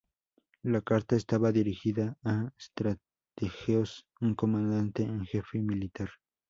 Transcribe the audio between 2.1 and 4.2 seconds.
a Strategos,